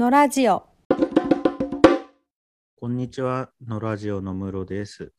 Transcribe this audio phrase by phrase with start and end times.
[0.00, 0.66] のラジオ。
[2.76, 5.12] こんにちは、のラジオのムロです。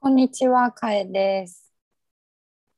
[0.00, 1.72] こんにちは、かえです。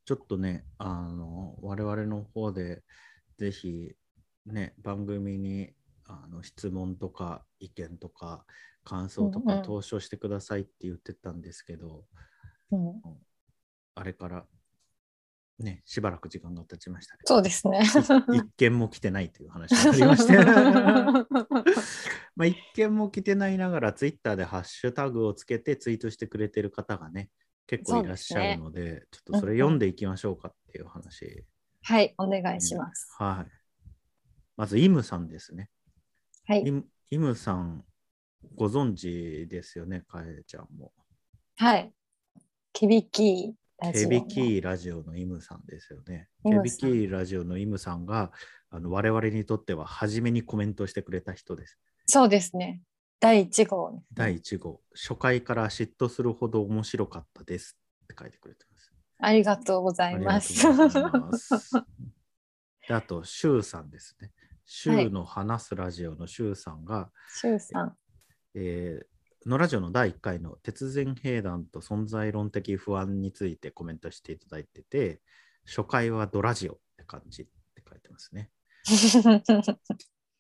[0.04, 2.82] ちょっとね、あの、我々の方で、
[3.38, 3.92] ぜひ、
[4.45, 5.71] ね、番組に
[6.04, 8.44] あの質問とか意見とか
[8.85, 12.04] 感想とかうんうん投書してくださいって言ってたんですけど、
[12.72, 13.01] うん、
[13.94, 14.44] あれから、
[15.58, 17.20] ね、しばらく時間が経ちましたね。
[17.24, 17.80] そうですね。
[18.34, 20.37] い一件も来てないという話になりまして。
[22.34, 27.30] まあ、一件も来てないながら、ツイッターでハッシュタグをつけてツイートしてくれてる方がね、
[27.66, 31.45] 結構いらっしゃるので、ちょっとそれ読んでいきましょうかっていう話。
[31.82, 33.15] はい、お願いします。
[33.19, 33.52] はい。
[34.57, 35.71] まず、イムさんですね。
[36.46, 37.84] はい、イムイムさん、
[38.55, 40.93] ご存知ですよね、かえちゃんも。
[41.57, 41.93] はい。
[42.73, 46.29] ケビキーラジオのイムさんですよね。
[46.45, 48.33] イムさんケビキーラジオのイムさんが
[48.71, 51.79] あの我々にとっては初めにコメントしてくれた人です。
[52.07, 52.83] そうですね。
[53.21, 58.93] 第一号第1号、初回から嫉妬するほど面白かったですって書いてくれてます。
[59.19, 60.67] ありがとうございます。
[60.67, 61.87] あ
[62.96, 64.33] あと、シュウさんですね。
[64.64, 67.96] シュウの話すラジオのシュウさんが、しゅうさん。
[68.55, 69.11] えー
[69.46, 75.20] のラジオの第1回の鉄前兵団と存在論的不安についてコメントしていただいてて、
[75.66, 78.50] 初回はドラジオって感じって書いてますね。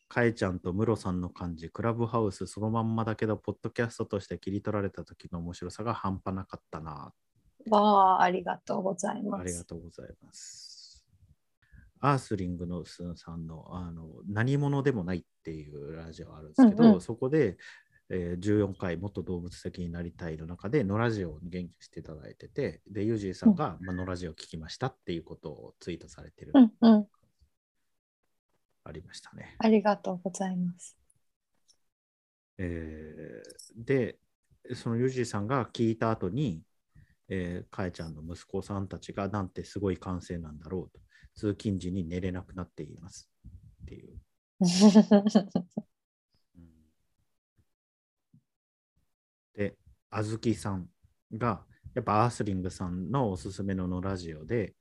[0.08, 7.12] かえちゃんとムロさんの感じ、クラブハウスそのまんまだけど、ポッドキャストとして切り取られた時の面白さが半端なかったな。
[7.70, 9.40] わあ、ありがとうございます。
[9.40, 11.04] ありがとうございます。
[12.00, 17.56] アースリングのスンさんのあの何者でもないっていうラジオあるんですけど、うんうんそこで、
[18.14, 27.06] えー14回もっと動物的になりたいの中で野ラジオに言及していただいてて、で、ユージーさんが、まあ、野ラジオ聞きましたっていうことをツイートされてる、うんうん。
[28.84, 29.56] ありましたね。
[29.58, 30.94] ありがとうございます。
[32.58, 34.18] えーで、
[34.74, 36.62] そのユージーさんが聞いた後に、
[37.28, 41.00] えー、かえちゃんの息子さんたちがなんてすごい歓声なんだろうと、
[41.34, 43.30] 通勤時に寝れなくなっています
[43.84, 44.20] っていう。
[50.12, 50.88] あずきさん
[51.36, 51.64] が、
[51.94, 54.74] やっぱアースリングさんのおすすめののラジオで、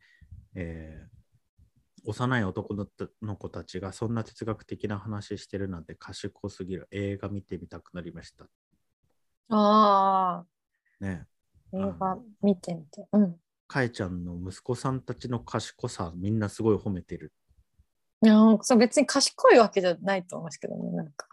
[0.53, 1.21] えー
[2.03, 2.87] 幼い男の
[3.21, 8.47] の子たちがそんな哲学的な話してるなんて賢すぎる映画見てみたくなりました。
[9.49, 10.43] あ
[10.99, 11.25] ね。
[11.73, 13.05] あ、映画見てみて。
[13.11, 13.35] うん。
[13.67, 17.31] かえちゃんの息子さんたちの賢さ、みんなすごい褒めてる。
[18.23, 21.27] いやそう別に賢いわけじゃないと思いますけどね、なんか。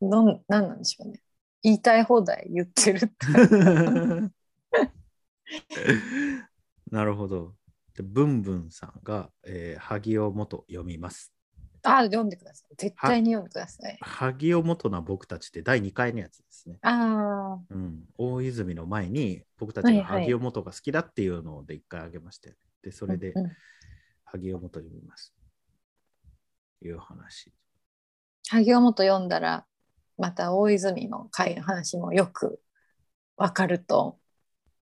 [0.00, 1.20] どんなんなんでしょうね。
[1.66, 3.26] 言いたい放題言ってるって。
[6.92, 7.56] なるほど。
[7.96, 11.32] でブンブンさんが、えー、萩尾元読みます。
[11.82, 12.74] あ、読んでください。
[12.76, 13.98] 絶対に読んでください。
[14.00, 16.78] 萩尾元な僕たちって第2回のやつですね。
[16.82, 23.52] ああ、うん、大泉の前に僕たちがはいはい萩尾元が好きだっていうので1回あげまして、で、それでうんうん
[24.24, 25.34] 萩尾元読みます。
[26.82, 27.52] いう話。
[28.50, 29.66] 萩尾元読んだら、
[30.18, 32.60] また大泉の回の話もよく
[33.36, 34.18] わかると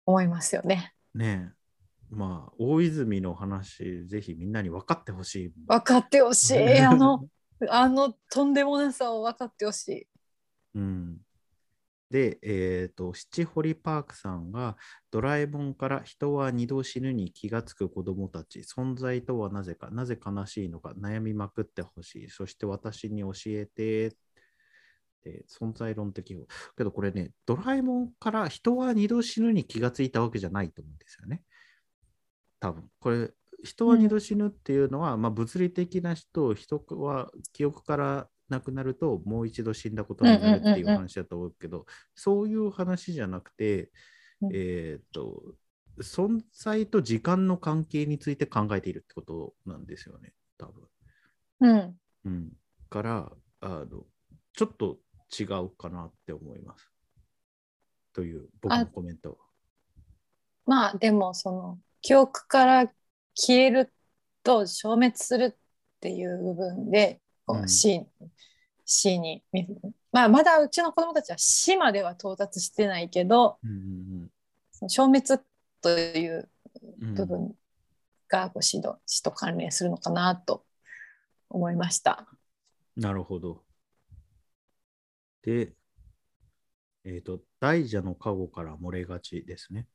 [0.06, 0.94] 思いますよね。
[1.14, 1.60] ねえ。
[2.10, 5.52] まあ、大泉の話、ぜひみんなに分かってほしい。
[5.66, 6.56] 分かってほしい。
[6.80, 7.28] あの、
[7.68, 10.08] あのとんでもなさを分かってほしい。
[10.74, 11.18] うん。
[12.10, 14.76] で、えっ、と、七堀パークさんが、
[15.12, 22.28] ドラえもんから人は二度死ぬに気がつく子供たち、存在とはなぜか、なぜ悲しいのか、悩みまくってほしい。
[22.28, 24.16] そして私に教えて。
[25.22, 31.42] で存在論的法けどこれね、ドラえもんから人は二度死ぬに気がついたわけじゃないと思うんですよね。
[32.60, 33.30] 多分これ、
[33.62, 43.90] 人は二度死ぬっていうのは、まあ物理的な人、人は記憶からなくなるともう一度死んだことになるっていう話だと思うけど、そういう話じゃなくて、
[44.42, 45.54] うんえーっと、
[46.02, 50.88] 存在と時間の関係について考えているってことなんですよね、多分。
[51.60, 51.96] うん。
[52.24, 52.52] うん。
[52.88, 54.06] から、あの、
[54.54, 54.98] ちょっと
[55.38, 56.90] 違うかなって思います。
[58.12, 59.38] という僕のコメント。
[60.66, 62.92] まあでもその記憶から
[63.34, 63.92] 消える
[64.42, 65.56] と消滅するっ
[66.00, 67.66] ていう部分でこうん
[69.20, 69.42] に
[70.12, 74.28] まあまだうちの子供たちは死までは到達してないけどうん
[74.72, 75.42] その消滅
[75.80, 76.48] という
[77.00, 77.54] うんうん部分
[78.28, 78.98] がこう死と
[79.32, 80.64] 関連するのかなと
[81.48, 82.26] 思いました。
[82.96, 83.62] なるほど。
[85.42, 85.72] で、
[87.04, 89.86] えっ、と、大蛇の加護から漏れがちですね。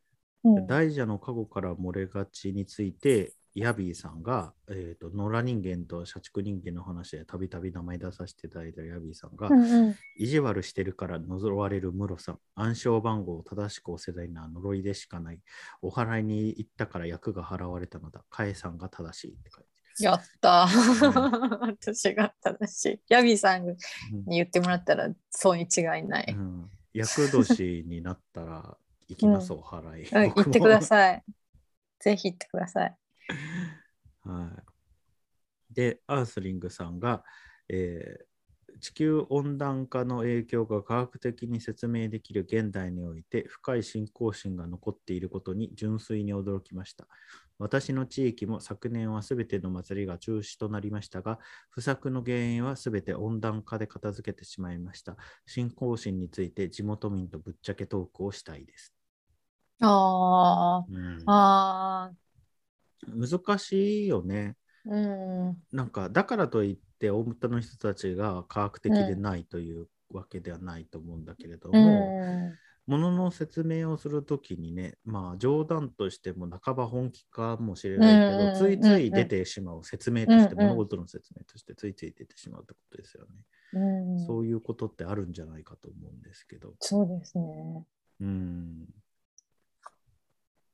[0.44, 12.40] うん大蛇の加護から漏れがちについて、ヤビーさんが、えーと、野良人間と社畜人間の話でたびたび名前出させていただいたヤビーさんが、うんうん意地悪してるから呪われるムロさん。
[12.56, 15.40] 暗証番号を正しく押せないのは呪いでしかない。
[15.82, 18.24] お払いに行ったから役が払われたのだ。
[18.30, 19.70] カエさんが正しいって書いて
[20.00, 21.60] やったー。
[21.62, 23.00] 私が正しい。
[23.10, 23.78] ヤビーさんにる。
[24.28, 26.34] 言ってもらったらそうに違いない。
[26.36, 28.78] うんうん厄年になったら
[29.10, 30.04] 行きます、お払い。
[30.04, 31.24] うん、言ってください。
[32.00, 32.98] ぜひ言ってください。
[34.24, 34.52] は
[35.72, 37.26] い、で、アースリングさんが、
[37.68, 38.35] えー
[38.80, 47.08] 地球温暖化の影響が科学的に説明できる現代において深い信仰心が残っていることに純粋に驚きました。
[47.58, 51.40] 私の地域も昨年はすべての祭りが中止となりましたが、
[51.70, 55.16] 不作の原因はすべて温暖化で片付けてしまいました。
[55.46, 58.94] 信仰心について地元民とぶっちゃけトークをしたいです。
[59.80, 62.16] あうんあ、あ
[63.08, 64.58] 難しいよね。
[64.88, 64.98] あ、う
[65.52, 65.58] ん。
[65.72, 72.58] なんかだからといって大元の人たちが科学的でないというわけではないと思うんだけれどうも、ん。
[72.88, 83.30] ものの説明をするときにねまあ冗談としても半ば本気かもしれないけど、うんついつい出てしまう説明として、物事の説明としてついつい出てしまうってことですよね、
[83.74, 86.76] うん、そういうことってあるんじゃないかと思うんですけど。
[86.80, 87.86] そうですね。
[88.22, 88.86] うん。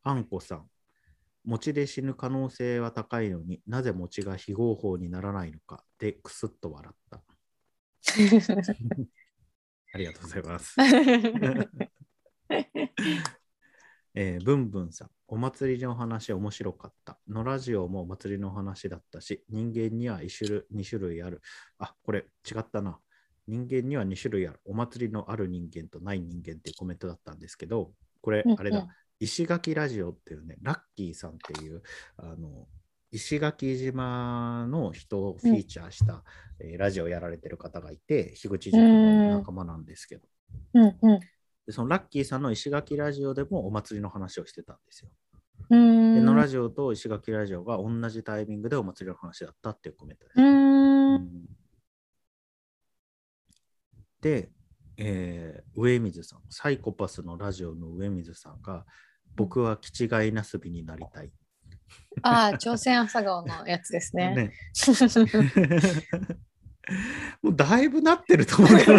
[0.04, 0.66] あんこさん
[1.44, 5.84] 餅で死ぬ可能性は高いのになぜ餅が非合法にならないのか？
[5.98, 7.22] でくすっと笑った
[9.94, 10.76] ありがとうございます。
[14.14, 17.18] えー、ブンブンさん、お祭りの話面白かった。
[17.30, 21.42] のラジオもお祭りの話だったし、人間には一種類2種類ある。
[21.78, 23.00] あ、これ違ったな。
[23.48, 24.60] 人間には2種類ある。
[24.66, 28.86] お祭りのある人間とない人間っていうコメントだったんですけど、これうんうんあれだ。
[29.22, 31.84] 石垣ラジオっていうね、ラッキーさんっていう、
[32.18, 32.68] あの、
[33.12, 36.24] 石垣島の人をフィーチャーした、
[36.60, 40.28] えーラジオをやられてる方がいて、樋口塾の仲間なんですけど、
[40.74, 41.20] うんうん
[41.68, 45.12] でそのラッキーさんの石垣ラジオでもお祭りの話をしてたんですよ。
[45.70, 46.26] うで、ん。
[46.26, 50.40] のラジオと石垣ラジオが同じタイミングでお祭りの話だったっていうコメントです。
[50.40, 51.16] うん。
[51.16, 51.30] うん
[54.22, 54.50] で、
[54.98, 58.86] えー上水さん、サイコパスのラジオの上水さんが、
[59.36, 61.32] 僕は気違いなすびになりたい。
[62.24, 64.36] ああ、朝鮮朝顔のやつですね。
[64.36, 64.54] ね
[67.42, 68.94] もうだいぶなってると思うけど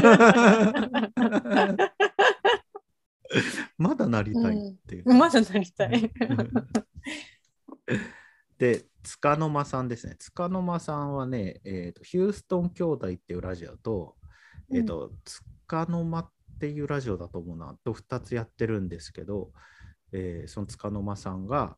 [3.76, 5.12] まだなりたいっていう。
[5.12, 6.12] まだなりたい。
[8.58, 10.14] で、つかの間さんですね。
[10.18, 14.16] つかの間さんはね、えーと、ヒューストン兄弟っていうラジオと、
[14.72, 16.30] えーと、つかの間っ
[16.60, 19.52] ていうラジオだと思うな、と2つやってるんですけど、
[20.12, 21.76] えーそのつかの間さんが、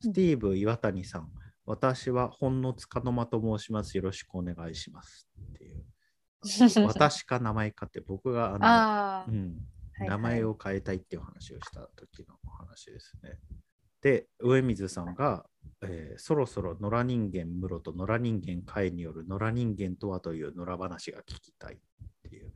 [0.00, 1.30] スティーブ岩谷さん、
[1.64, 3.96] 私はほんのつかの間と申します。
[3.96, 5.28] よろしくお願いします。
[5.52, 5.84] っていう。
[6.86, 9.58] 私か名前かって僕があの、う、ん、
[9.94, 13.38] はい名前を変えたいっていう話をした時のお話ですね。
[14.00, 15.46] で、上水さんが、
[15.82, 21.78] えーそろそろ野良人間室と野良人間会による野良人間とはという野良話が聞きたいっ
[22.22, 22.52] ていう。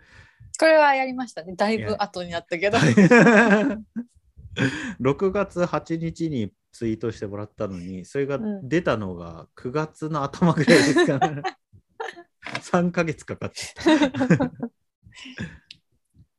[0.59, 1.55] これはやりましたね。
[1.55, 2.79] だいぶ後になったけど。
[5.01, 11.43] 6月8日にツイートしてもらったのに、それがうん出たのが9月の頭ぐらいですかね。
[12.43, 13.83] 3ヶ月かかってた。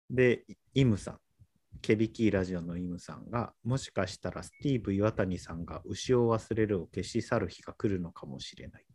[0.10, 1.20] で、イムさん、
[1.82, 8.86] ケビキーラジオのイムさんが、もしかしたらスティーブ岩谷さんが牛を忘れるを消し去る日が来るのかもしれないっ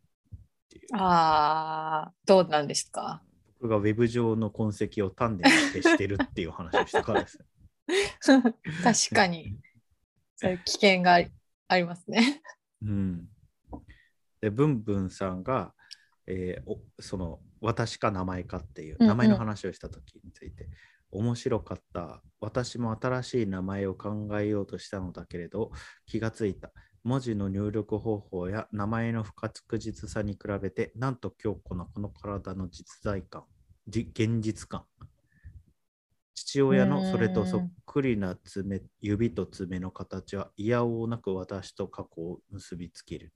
[0.71, 0.87] ていう。
[0.97, 3.23] ああ、どうなんですか？
[3.61, 7.39] 僕がウェブ上の痕跡を丹念に消してるっていう話をしたからです。
[8.83, 9.59] 確かに。
[10.37, 11.25] そういう危険が
[11.69, 12.43] ありますね。
[12.83, 13.29] うん、
[14.41, 15.75] で、ブンブンさんが、
[16.27, 20.69] えーおその私か名前かっていううんうん名前の話をした時について、
[21.13, 22.23] 面白かった。
[22.41, 25.71] 私も新しい名前を考えようとしたのだけれど、
[26.07, 26.73] 気がついた。
[27.05, 33.45] 文字の入力方法や名前の不確実さに比べて、なんと強固なこの体の実在感、
[33.89, 34.85] じ現実感。
[36.35, 43.33] 父親のそれとそっくりな爪指と爪の形はいやおうなく私と過去を結びつける。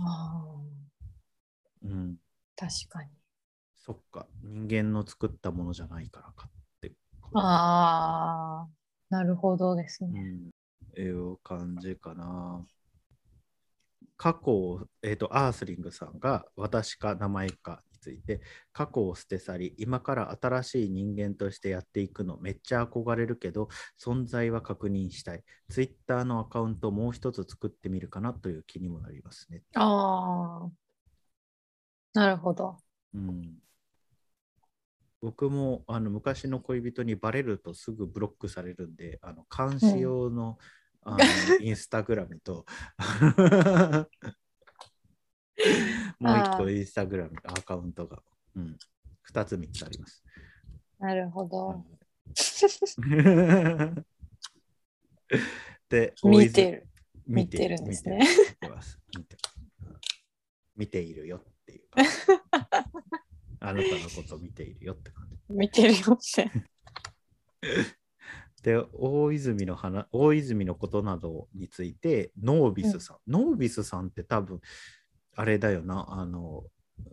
[0.00, 0.60] あ
[1.82, 2.16] うん、
[2.56, 3.08] あ、確かに。
[3.76, 6.92] そっか、人間の作ったものじゃないからかって。
[7.34, 8.68] ああ、
[9.08, 10.20] なるほどですね。
[10.96, 12.64] うん、いう感じかな。
[14.16, 18.40] 過去を、えーと、アースリングさんが私か名前かについて
[18.72, 23.68] 過去を捨て去り今から新しい人間としてやっていくのめっちゃ憧れるけど
[24.02, 29.62] 存在は確認したい Twitter のアカウントをもう一つ作ってみるかなという気にもなりますね。
[29.74, 30.70] ああ。
[32.12, 32.76] なるほど。
[33.14, 33.58] うん、
[35.20, 40.58] 僕もあの昔の恋人にバレるとすぐブロックされるんであの監視用の,、
[41.02, 41.18] あの
[41.60, 42.64] インスタグラムと
[46.20, 48.22] もう一個インスタグラムアカウントが、
[48.54, 48.78] うん、
[49.32, 50.22] 2つ3つあります。
[50.98, 51.84] なるほど。
[55.88, 56.86] で、見てる。
[57.26, 58.26] 見見てるんですね
[60.76, 61.88] 見ているよっていう。
[63.60, 65.36] あなたのこと見ているよって感じ。
[65.50, 66.50] 見てるよって。
[68.62, 73.18] で、大泉の話、大泉のことなどについて、ノービスさん。
[73.30, 74.60] ノービスさんって多分、
[75.36, 76.64] あれだよな、あの、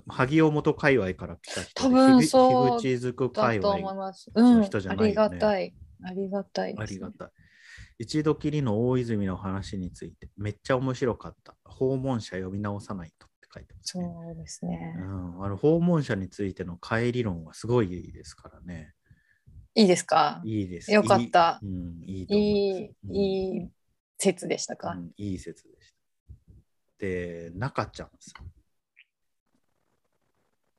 [0.07, 4.31] 萩尾元界隈から来た人で、多分ひそう樋口づく界隈ます。
[4.33, 4.63] うん。
[4.63, 5.73] 人じゃないよねありがたい。
[6.03, 7.29] ありがたいです、ありがたい。
[7.99, 11.55] 一度きりの大泉の話について、めっちゃ面白かった。
[11.65, 14.03] 訪問者読み直さないとって書いてますね。
[14.05, 14.95] そうですね。
[14.99, 18.93] うん、あの訪問者についての乖離論はすごいですからね。
[19.73, 20.41] いいですか？
[20.43, 20.91] いいです。
[20.91, 23.69] よかったいい,、うん、いいと思いい、うんいい
[24.19, 25.76] 説でしたか、うんいい説で。
[26.99, 28.51] で、中ちゃんさん。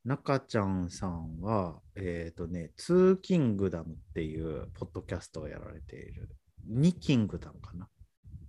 [0.05, 6.31] 中ちゃんさんは、えっ、とね、ツーキングダムっていうポッドキャストをやられている、
[6.71, 7.89] 2キングダムかな。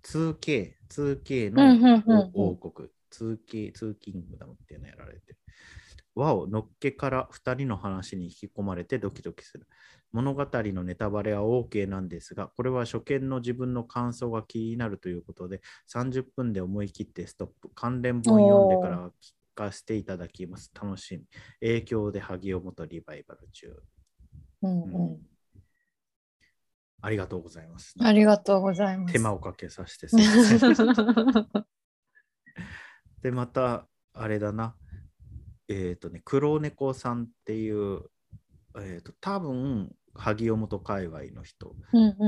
[0.03, 5.37] 2K、2K うんうんうんのうん王国、2K、2キングダムっていうのをやられてる。
[6.19, 9.67] 和をのっけから2人の話に引き込まれてドキドキする。
[10.11, 17.69] 物語のネタバレは OK なんですが、これは初見の自分の感想が気になるということで、30分で思い切ってストップ。
[17.75, 20.71] 関連本読んでから聞かせていただきます。
[20.73, 21.25] 楽しみ。
[21.59, 23.81] 影響で萩尾元リバイバル中。
[24.63, 24.85] うんう
[25.15, 25.19] ん。
[27.01, 27.95] ありがとうございます。
[27.99, 29.13] ありがとうございます。
[29.13, 30.07] 手間をかけさせて。
[33.21, 34.75] で、また、あれだな。
[35.69, 38.01] えっ、とね、黒猫さんっていう、
[38.77, 41.75] えっ、と、多分、萩尾元界隈の人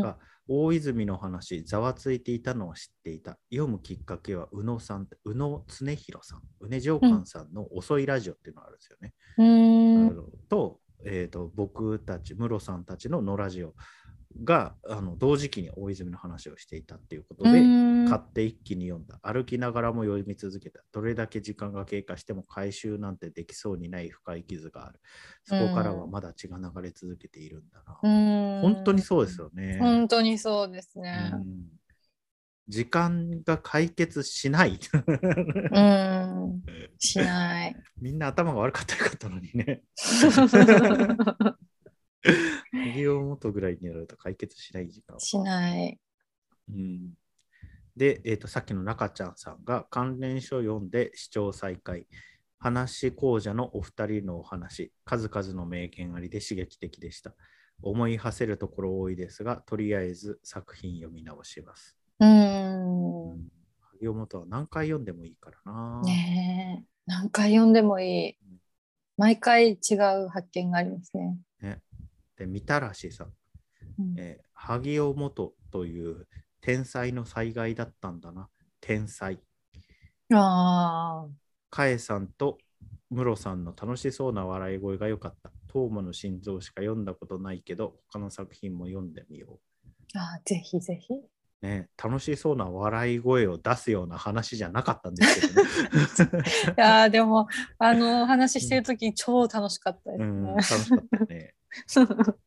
[0.03, 0.17] が、
[0.47, 3.37] 大泉の話、ざわついていたのを知っていた。
[3.51, 9.13] 読むきっかけは、宇野さん、宇野恒弘さん、宇根上官さんの遅いラジオっていうのがあるんですよね。
[9.37, 10.31] うーん。
[10.47, 13.73] と,、えー、と僕たち、ムロさんたちの野ラジオ
[14.43, 19.19] があの同時期に大泉の話をしていたっていうことで、うん買って一気に読んだ。
[19.21, 20.81] 歩きながらも読み続けた。
[20.91, 24.99] どれだけ時間が経過しても回収なんてできそうにない深い傷がある。
[25.43, 27.99] そこからはまだ血が流れ続けているんだな。
[28.03, 29.77] うん本当にそうですよね。
[29.79, 31.31] 本当にそうですね。
[31.33, 31.81] うん
[32.67, 34.71] 時間が解決しない。
[34.71, 36.63] うん。
[36.97, 37.75] しない。
[37.99, 39.83] みんな頭が悪かったらよかったのにね。
[42.91, 45.19] 右を元ぐらいにやると解決しない時間は。
[45.19, 45.99] しない。
[46.69, 47.13] うん、
[47.95, 52.05] で、えーと、さっきの中ちゃんさんが関連書を読んで視聴再開。
[52.59, 57.33] 話講者のお二人のお話、数々の名言ありで刺激的でした。
[57.81, 61.97] 思い馳せるところ多いですが、とりあえず作品読み直します。
[62.19, 63.31] うん。
[63.31, 63.51] うん
[64.01, 66.01] 萩尾元は何回読んでもいいからな。
[66.01, 66.85] ねえ。
[67.05, 68.37] 何回読んでもいい。
[69.17, 69.93] 毎回違
[70.25, 71.37] う発見がありますね。
[72.41, 73.27] で、みたらしさん。
[73.99, 76.27] うんえー萩尾元という
[76.61, 78.47] 天才の災害だったんだな。
[78.79, 79.39] 天才。
[80.31, 81.27] ああ。
[81.71, 82.59] かえさんと
[83.09, 85.51] ムロさんの楽しそうな笑い声が良かった。
[85.67, 89.59] トーマの心臓しか読んだことないけど、他の作品も読んでみよ
[90.13, 91.15] あーぜひぜひ。
[91.15, 91.65] う。
[91.65, 96.43] ね、楽しそうな笑い声を出すような話じゃなかったんですけどね。
[96.77, 97.47] いやーでも
[97.79, 100.63] あの話してる時超楽しかったですうん、ね楽。
[100.63, 101.55] しかったね。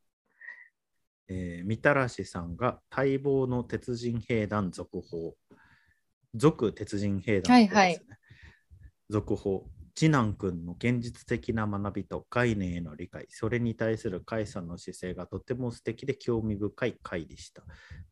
[1.29, 5.37] えーみたらしさんが待望の鉄人兵団続報。
[6.35, 8.19] 続鉄人兵団ってことですよね。
[9.09, 9.71] 続報。
[9.97, 17.63] 次男君の現実的な学びと概念への理解、それに対する甲斐さんの姿勢がとても素敵で興味深い回でした。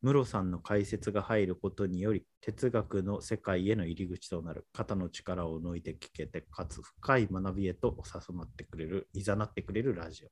[0.01, 10.29] ムロさんの解説が入ることにより、哲学の世界への入り口となる肩の力を抜いて聞けて、かつ深い学びへと誘ってくれる、いざなってくれるラジオ。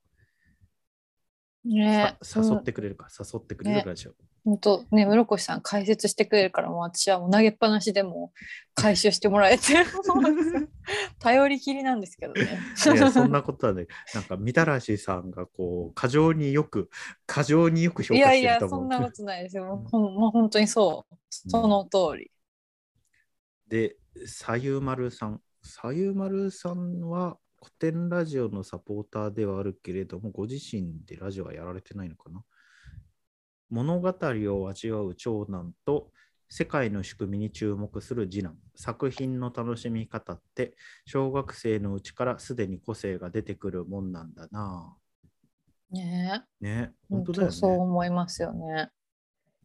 [1.64, 4.12] ねさ誘ってくれるか、誘ってくれるラジオ。
[4.44, 8.32] 本当ね室越さん解説してくれるからもう私はもう投げっぱなしでも
[8.74, 9.64] 回収してもらえて
[11.20, 12.42] 頼りきりなんですけどね。
[12.42, 12.46] い
[12.96, 16.88] や、そんなことはね、なんか、みたらしさんがこう、過剰によく、
[17.26, 18.90] 過剰によく評価いやいやしてると思う。
[18.90, 19.64] そんなことないですよ。
[19.64, 21.16] もうもう本当にそう。
[21.30, 22.30] その通り。
[23.68, 25.40] で、さゆまるさん。
[25.62, 32.42] さゆまるさんは、古典ラジオのサポーターではあるけれども、ご自身でラジオはやられてないのかな？
[33.68, 36.10] 物語を味わう長男と
[36.48, 38.56] 世界の仕組みに注目する次男。
[38.74, 40.74] 作品の楽しみ方って
[41.04, 44.96] 小学生のうちからすでに個性が出てくるもんなんだな。
[45.90, 46.42] ね。
[46.60, 46.64] え。
[46.64, 47.52] ね本当だよね。
[47.54, 48.90] そう思いますよね。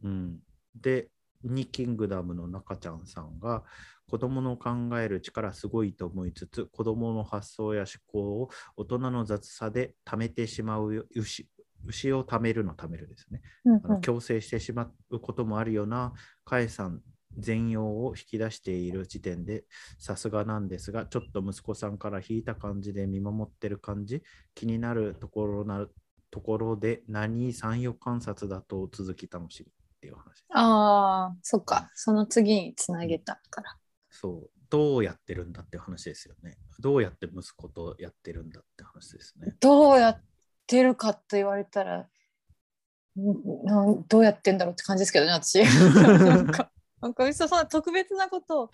[0.04, 0.38] うん、
[0.80, 1.08] で
[1.44, 3.62] ニキングダムの中ちゃんさんが
[4.08, 11.48] 子供の考える力すごいと思いつつ子供の発想や思考を大人の雑さで貯めてしまうよ牛
[11.86, 13.42] 牛を貯めるの貯めるですね。
[13.64, 16.12] うんあの強制してしまうこともあるような
[16.44, 17.00] カエさん
[17.38, 19.64] 全容を引き出している時点で
[19.98, 24.22] さすがなんですがちょっと息子さんから引いた感じで見守ってる感じ
[24.54, 25.86] 気になるところな
[26.30, 29.72] ところで何三予観察だと続き楽しみ
[30.06, 30.44] っていう話。
[30.50, 31.90] ああ、そっか。
[31.94, 33.76] その次につなげたから。
[34.10, 34.50] そう。
[34.68, 36.56] どうやってるんだっていう話ですよね。
[36.80, 39.54] どうやって息子とやってるんだって話ですね。
[39.60, 40.22] どうやっ
[40.66, 45.62] てるかと言われたら、んなんどうやってんだろうって感じですけどね、私。
[45.64, 46.70] なんか、
[47.00, 48.70] なんかそんな特別なこと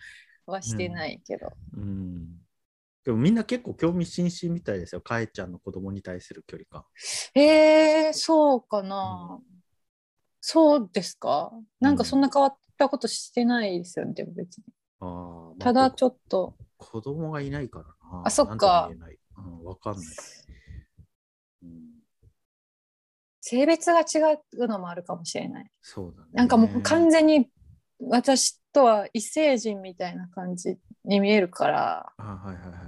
[0.47, 1.53] はしてないけど。
[1.77, 2.43] うん。
[3.05, 5.01] でもみんな結構興味津々みたいですよ。
[5.01, 6.85] カエちゃんの子供に対する距離感。
[7.35, 9.41] えー、そうかな、
[10.45, 11.53] そうですか？
[11.79, 14.65] なんかそんな変わったことしてないですよね、でも別に。
[14.99, 18.23] あーまあただちょっと、子供がいないからな。
[18.27, 19.19] あそっかなんとも言えない。
[19.39, 20.05] うん、わかんない。
[21.63, 21.71] うん、
[23.41, 25.71] 性別が違うのもあるかもしれない。
[25.81, 26.31] そうだね。
[26.33, 27.49] なんかもう完全に
[28.01, 32.79] 私とは異星人みたいな感じに見えるから、あはいはいはいは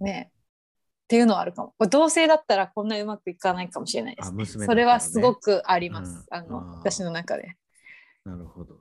[0.00, 0.04] い。
[0.04, 0.32] ね。
[1.12, 1.74] っていうのはあるかも。
[1.76, 4.44] これ同性だったらこんなうまくいかないかもしれないです、ね。
[4.44, 6.26] ねそれはすごくあります。
[6.30, 7.54] うんあの私の中で。
[8.24, 8.78] なるほど。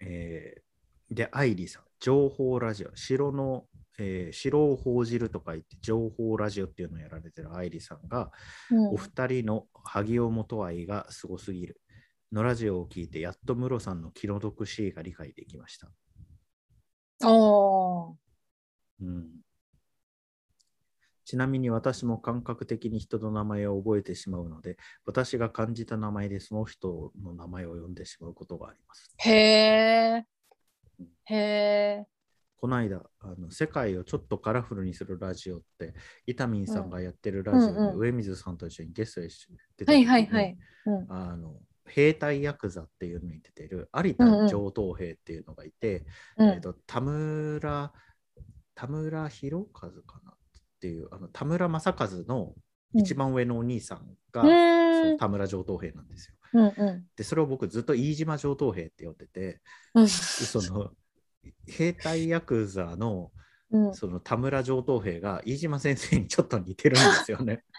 [0.00, 3.64] えー、で、愛理さん、情報ラジオ、城の、
[3.98, 8.32] えー城を報じるとか言って、情報ラジオっていうのをやられてる愛理さんが、
[8.70, 11.80] うんお二人の萩尾元愛がすごすぎる。
[12.32, 15.90] のラジオを聞いて、やっとムロさんの気の毒しいが理解できました。
[17.26, 18.14] おー
[19.00, 19.43] うん
[21.24, 24.76] ちなみに私も感覚的に人の名前を覚えてしまうので、
[25.06, 29.14] 私が感じた名前でその人の名前を呼んでしまうことがあります。
[29.18, 30.26] へえ。
[31.24, 32.06] へえ。
[32.56, 35.94] この間あの、世界をちょっとカラフルにするラジオって、
[36.26, 39.28] イタミンさんがやってるラジオで、うんうん上水さんと一緒にゲストで
[39.78, 40.56] 出てはいはいはい。
[40.86, 41.54] うんあの
[41.86, 46.06] 兵隊ヤクザっていうのに出てる有田上等兵っていうのがいて、
[46.38, 47.92] うんえー、と田村
[48.74, 50.34] 田村弘和かな？
[50.84, 52.52] っていうあの田村正和の
[52.94, 56.34] 一番上のお兄さんが、うんの田村上等兵なんですよ。
[56.52, 59.60] うんうでそれを僕ずっと飯島上等兵って呼んでて
[59.94, 60.08] んうん。
[60.08, 60.90] その
[61.66, 63.32] 兵隊ヤクザの
[63.70, 63.94] うん。
[63.94, 67.64] その田村上等兵が飯島先生にちょっと似てるんですよね。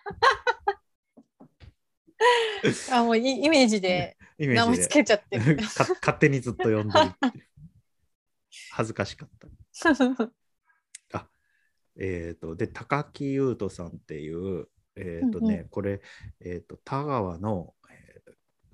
[2.91, 4.17] あもうイ イメージで。
[4.37, 6.89] 名前つけちゃって 勝手にずっと呼んでる
[8.71, 9.47] 恥ずかしかった。
[11.97, 15.61] あえっ、とで高木優斗さんっていうえっ、とね、うん。
[15.61, 16.01] うこれ、
[16.39, 18.21] えー、と田川の、え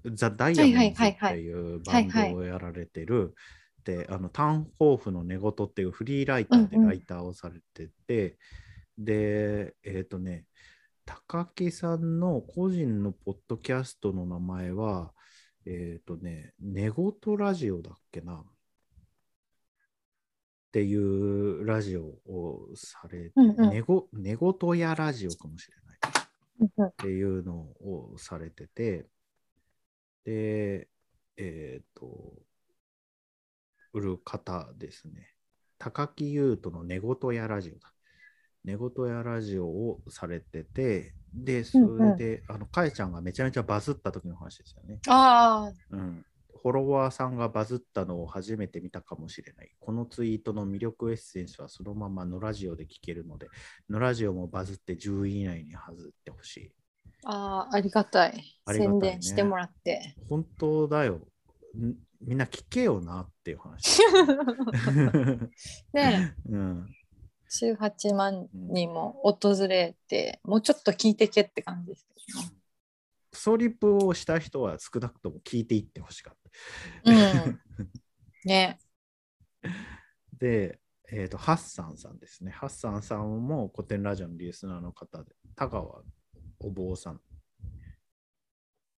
[0.08, 1.34] ーザ・ダイヤモンズはいはいはいはい。
[1.34, 3.36] っていうバンドをやられてる、
[3.84, 6.90] であのタンホーフの寝言っていうフリーライターでうんうん。
[6.90, 8.38] ライターをされてて、
[8.98, 10.46] でえっ、とね
[11.06, 15.12] 高木さんの個人のポッドキャストの名前は
[15.66, 18.44] えっ、とね寝言ラジオだっけな
[20.72, 29.06] っていうラジオをされて、うんうん寝ご寝言やラジオかもしれないうんっていうのをされてて、
[30.24, 30.88] で、
[31.36, 32.34] えっ、と、
[33.92, 35.34] 売る方ですね。
[35.78, 37.92] 高木優斗の寝言やラジオだ。
[38.64, 45.00] 寝言やラジオをされてて、で、それで、あの、かえちゃんがめちゃめちゃバズった時の話ですよね。
[45.10, 46.26] ああ、うん。
[46.62, 49.71] フォロワーさんがバズったのを初めて見たかもしれない。
[49.80, 53.47] このツイートの魅力エッセンスはそのままのラジオで聞けるので、
[53.89, 56.71] のラジオもバズって10位以内に外ってほしい。
[57.26, 58.32] ああ、ありがたい。
[58.65, 60.15] たいね宣伝してもらって。
[60.30, 61.21] 本当だよ。
[61.76, 64.02] んみんな聞けよなっていう話。
[65.93, 66.88] ね うん、
[67.50, 72.61] 18万人も訪れて、もうちょっと聞いてけって感じですけどね。
[73.32, 76.38] クソリプをした人は少なくとも聞いていってほしかっ
[77.04, 77.12] た。
[77.12, 77.13] う
[77.50, 77.60] ん。
[78.46, 78.78] ね。
[80.38, 80.80] で、
[81.12, 82.52] えっ、と、ハッサンさんですね。
[82.52, 86.04] ハッサンさんも古典ラジオのリスナーの方で、田川
[86.60, 87.22] お坊さん。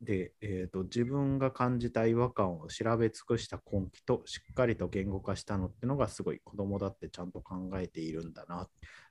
[0.02, 8.68] で、えーと、自分が感じた違和感を調べ尽くした根気としっかりと言語化したのってのがすごい子供だってちゃんと考えているんだな。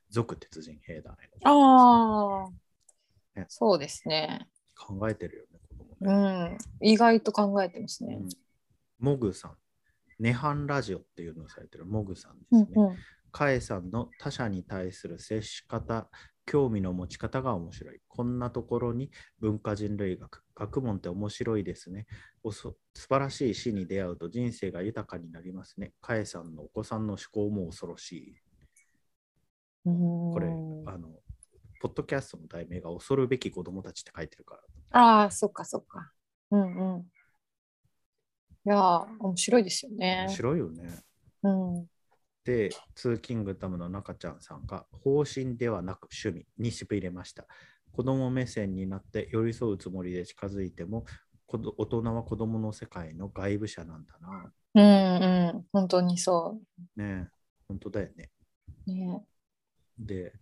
[0.09, 2.43] 俗鉄人兵団への。
[2.43, 4.47] ああ、ね、そうですね。
[4.75, 6.57] 考えてるよね、子供ね。
[6.81, 8.17] うん、意外と考えてますね。
[8.21, 8.29] うん、
[8.99, 9.57] モグさん、
[10.19, 12.67] 涅槃ラジオっていうのをされてるモグさんですね。
[12.75, 12.97] うんうん
[13.31, 16.09] カエさんの他者に対する接し方、
[16.45, 17.99] 興味の持ち方が面白い。
[18.07, 22.07] こんなところに文化人類学、学問って面白いですね。
[22.43, 25.93] おそ素晴らしい死に出会うと人生が豊かになりますね。
[26.01, 28.35] カエさんのお子さんの思考も恐ろしい。
[29.85, 31.09] これ、あの、
[31.81, 34.59] ポッドキャストの題名が恐るべき子供たちって書いてるか
[34.91, 35.01] ら。
[35.01, 36.11] ああ、そっかそっか。
[36.51, 37.01] うんうん。
[37.01, 40.25] いや、面白いですよね。
[40.27, 40.99] 面白いよね。
[41.41, 41.87] うん。
[42.43, 47.47] で、ツーキングダムの中ちゃんさんが方針ではなく趣味にしびれました。
[47.93, 51.05] 子供目線になって寄り添うつもりで近づいても、
[51.47, 54.53] 大人は子供の世界の外部者なんだな。
[54.75, 56.59] うんうん、本当にそ
[56.95, 57.01] う。
[57.01, 57.27] ね
[57.67, 58.29] 本当だよね。
[58.85, 59.23] ね
[59.97, 60.33] で、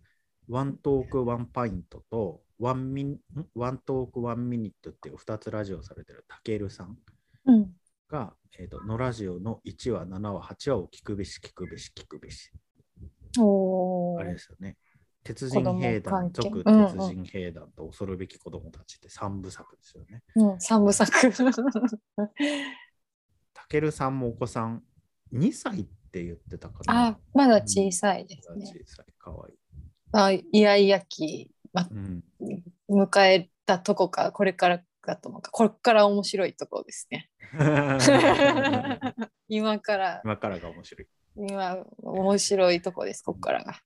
[0.50, 3.16] ワントークワンパイントとワンミ
[3.54, 6.98] ワントークワンミニットっていう2つラジオされてるたけるさん
[8.08, 12.50] が、えーと、のラジオの1話、7話、8話を聞くべし、聞くべし、聞くべし。
[13.38, 14.76] おあれですよね。
[15.22, 20.22] 鉄人兵団、続鉄人兵団と恐るべき子供たちって3部作ですよね。
[20.34, 21.10] うん、3部作。
[23.54, 24.82] たけるさんもお子さん
[25.32, 27.06] 2歳って言ってたかな。
[27.08, 28.66] あ、まだ小さいですね。
[28.66, 29.56] 小さい、かわいい。
[30.12, 32.22] あイヤイヤ期、まうん、
[32.88, 37.30] 迎えたとこか、これからかと思うか、これから面白いところですね。
[39.48, 40.20] 今から。
[40.24, 41.08] 今からが面白い。
[41.36, 43.80] 今、面白いとこです、ここからが。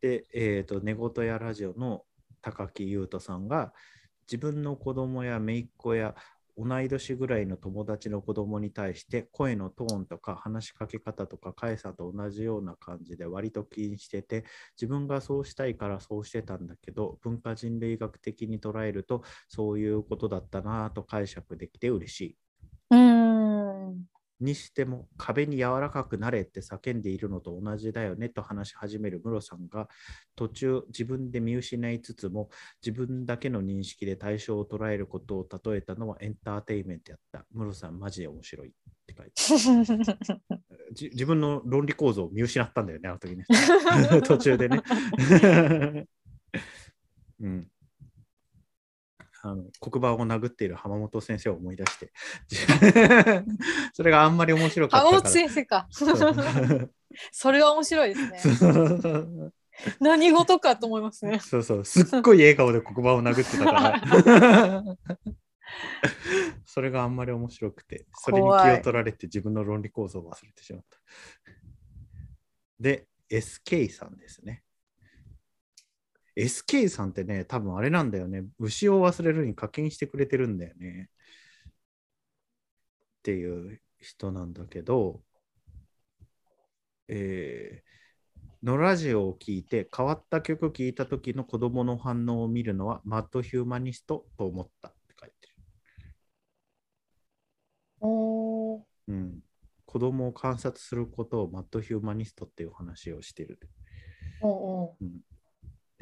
[0.00, 2.04] で、えっ、ー、と、寝言やラジオの
[2.40, 3.72] 高木優斗さんが、
[4.26, 6.14] 自分の子供や姪っ子や
[6.56, 14.44] 同い年ぐらいの友達の子供に対して声のトーンとか話しかけ方とか返さと同じような感じで割と気にしてて
[14.76, 22.36] 自分がそうしたいからそうしてたんだけど文化人類学的に捉えるとそういうことだったなぁと解釈できて嬉しい。
[22.90, 24.13] うん
[24.44, 29.88] にしても壁に柔らかくなれって叫んでいるのと同じだよねと話し始めるムロさんが
[30.36, 32.50] 途中自分で見失いつつも
[32.84, 37.44] 自分だけの認識で対象を捉えることを例えたのはエンターテインメントやった。
[37.52, 38.72] ムロさんマジで面白いっ
[39.06, 39.32] て書いて
[41.12, 43.44] 自分の論理構造を見失ったんだよね、あの時ね。
[44.24, 44.82] 途中でね。
[47.40, 47.68] うん
[49.46, 52.10] あの黒板を殴っている浜本先生を思い出して
[53.92, 55.86] それがあんまり面白かった浜本先生か。
[57.30, 58.80] それは面白いですね。
[60.00, 61.40] 何事かと思いますね。
[61.40, 61.84] そうそう。
[61.84, 64.96] すっごい笑顔で黒板を殴ってたから。
[66.64, 70.98] それがあんまり面白くてそれに気を取られて自分の論理構造を忘れてしまった。
[72.80, 74.62] で SK さんですね
[76.36, 78.44] SK さんってね、多分あれなんだよね。
[78.58, 81.10] 牛を忘れるに課金してくれてるんだよね。
[83.20, 85.22] っていう人なんだけど、
[87.08, 95.54] えー、のラジオを聞いて変わった曲聴いた時の子供の反応を見るのはマッドヒューマニストと思ったって書いてる。
[99.06, 99.40] うん、
[99.86, 103.60] 子供を観察することをマッドヒューマニストっていう話をしてる。
[104.42, 105.33] うんうんうん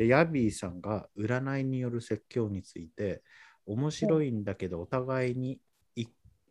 [0.03, 3.23] で、ヤビーさんが占いによる説教について、
[3.67, 5.61] 面白いんだけど、お互いに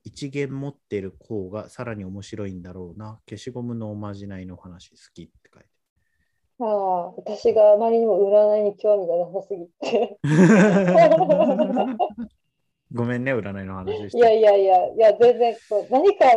[0.03, 3.19] 一元持ってる方がさらに面白いんだろうな。
[3.29, 5.69] 消しゴムのおまじないの話好きって書いて。
[6.59, 10.17] ああ、私があまりにも占いに興味がなさすぎて。
[12.93, 14.17] ごめんね、占いの話して。
[14.17, 16.27] いやいやいや、いや全然こう何か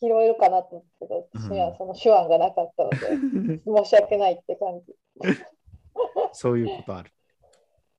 [0.00, 2.98] 拾えるかなと思ってけど、私にはその手腕がなかったので、
[3.64, 4.92] 申し訳ないって感じ。
[6.32, 7.12] そういうことある。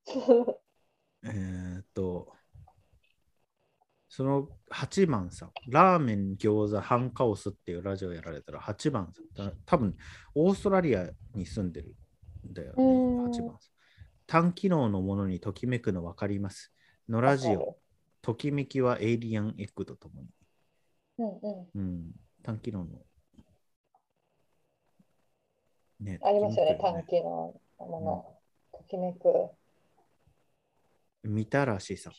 [1.24, 2.32] えっと、
[4.10, 9.96] その8番さん、ラーメン、餃子、ハンカオスっていうラジオやられたら8番さん、多分
[10.36, 11.96] オーストラリアに住んでる
[12.50, 12.84] んだよね、
[13.30, 13.78] 8番さん。
[14.26, 16.74] 単機能のものにときめくの分かります。
[17.08, 17.78] のラジオ、
[18.22, 20.28] ときめきはエイリアンエッグとともに。
[21.20, 21.68] うんうん。
[21.76, 22.12] うん、
[22.44, 23.02] 単機能の。
[26.00, 27.60] ね、ありますよね、単機能。
[27.86, 29.50] もの、ときめく。
[31.24, 32.14] みたらしさん。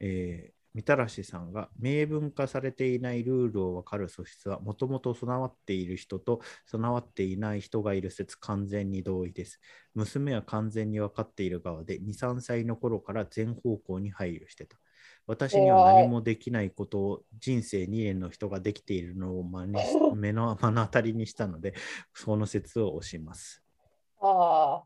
[0.00, 9.60] えー、みたらしさんが明文化されていないルールを分かる素質はもともと備わっている人と備わっていない人がいる説完全に同意です。
[9.94, 14.76] 娘は完全に分かっている側で2、3歳の頃から全方向に配慮してた。
[15.26, 21.74] 私には何もできないことを人生2年の人ができているのを真目の目の当たりにしたので、
[22.12, 23.62] その説を推します。
[24.20, 24.82] あ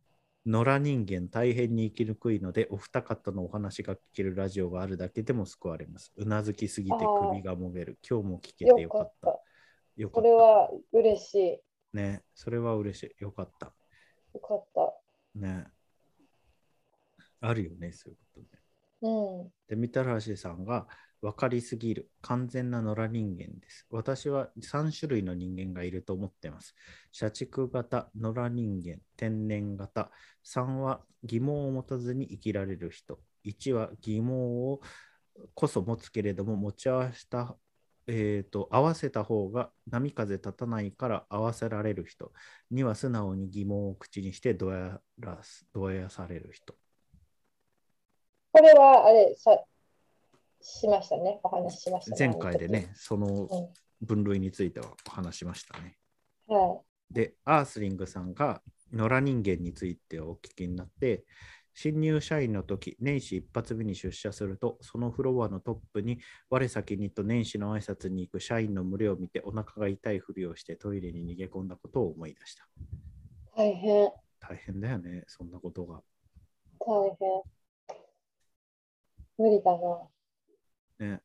[0.49, 6.11] 野良人間大変に生きにくいので、お二方のお話が聞けるラジオがあるだけでも救われます。
[6.17, 6.97] うなずきすぎて
[7.31, 7.99] 首がもげる。
[8.09, 9.13] 今日も聞けあ、てよかっ。
[9.21, 9.41] たた。
[9.97, 10.29] よかった。
[10.29, 11.59] それは嬉しい。
[11.93, 13.23] ね、それは嬉しい。
[13.23, 13.75] よかった。
[14.33, 14.95] よかった。
[15.39, 15.67] ね。
[17.43, 18.41] あるよね、そういうこ
[19.03, 19.19] とね。
[19.43, 19.53] うん。
[19.69, 20.89] で、みたらしさんが
[21.21, 23.87] 分かりすぎる完全な野良人間です。
[23.91, 26.75] 私は3種類の人間がいると思ってます。
[27.11, 30.11] 社畜型、野良人間、天然型。
[30.45, 33.19] 3は疑問を持たずに生きられる人。
[33.45, 34.81] 1は疑問を
[35.55, 37.57] こそ持つけれども持ち合わせた、
[38.07, 42.33] えー、と合わせた方が波風立たないから合わせられる人。
[42.73, 46.75] 2は素直に疑問を口にしてどやらすどやされる人。
[48.53, 49.51] これはあれさ
[50.61, 51.41] しましたね。
[51.43, 52.29] お話ししましたね。
[52.29, 53.49] 前回でね、そのう
[54.05, 55.97] 分類についてはお話しましたね。
[56.49, 56.55] ん。
[56.55, 61.25] はで、アースリングさんが野良人間についてお聞きになって、
[61.75, 66.19] 新入社員の時、年始一発目に出社すると、そのフロアのトップに
[66.51, 72.65] 我先にと年始の挨拶に行く社員の群れを見てお腹が痛いふりをしてトイレに逃げ込んだことを思い出した。
[73.63, 73.69] い。
[73.71, 74.11] 大変。
[74.41, 76.03] 大変だよね、そんなことが。
[76.81, 77.43] 大変。
[79.39, 80.09] 無理だな。
[80.99, 81.21] ね。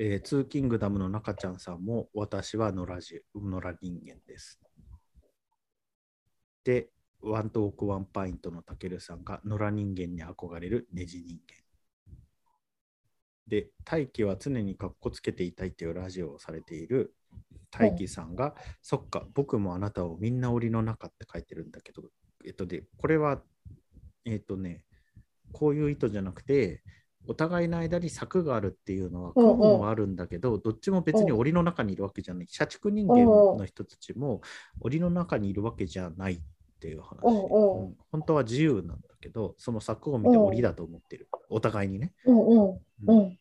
[0.00, 4.60] えー、ツーキングダムの中ちゃんさんも私は野良じ野良人間です。
[6.62, 11.56] で、ワントークワンパイントのたけるさんが野良人間に憧れるネジ人間。
[13.48, 17.14] で、大輝は常にかっこつけていたいというラジオをされている
[17.70, 22.02] 大輝さんが、そっか、僕もあなたをみんな檻の中って書いてるんだけど、
[22.44, 23.42] えっとで、これは、
[24.24, 24.84] えっとね、
[25.52, 26.82] こういう意図じゃなくて、
[27.26, 32.46] お互いの間に柵があるっていうのは、あるんだけど、どっちも別に檻の中にいるわけじゃない。
[32.48, 34.40] 社畜人間の人たちも
[34.80, 36.40] 檻の中にいるわけじゃないっ
[36.80, 37.18] ていう話。
[37.24, 41.28] うん本当は自由なんだけど、その柵を見て檻だと思ってる。
[41.50, 42.14] お互いにね、
[43.06, 43.26] うん。
[43.26, 43.36] っ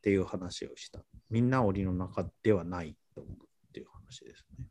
[0.00, 1.00] ていう話をした。
[1.28, 3.36] みんな檻の中ではないと思うっ
[3.72, 4.66] ていう話ですね。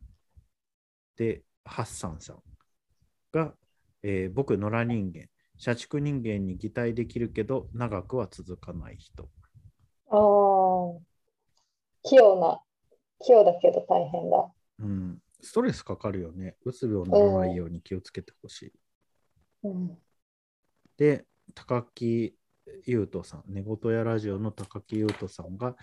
[1.16, 2.42] で、ハッサンさん
[3.32, 3.54] が、
[4.02, 9.30] えー僕、野良人間、社畜人間に擬態できるけど、長くは続かない人。
[10.10, 11.08] ああ。
[12.04, 12.62] 器用な。
[13.20, 14.52] 器用だけど大変だ。
[14.80, 16.56] うん、ストレスかかるよね。
[16.64, 18.74] うつ病にならないように気をつけてほしい。
[19.64, 19.98] うん。
[20.98, 22.36] で、高木
[22.86, 25.76] 優斗さん、寝言やラジオの高木優斗さんが、